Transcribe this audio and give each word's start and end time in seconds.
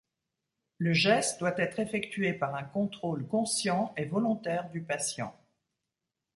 Le 0.79 0.93
geste 0.93 1.39
doit 1.39 1.55
être 1.61 1.77
effectué 1.79 2.33
par 2.33 2.55
un 2.55 2.63
contrôle 2.63 3.27
conscient 3.27 3.93
et 3.97 4.05
volontaire 4.05 4.67
du 4.71 4.81
patient. 4.81 5.39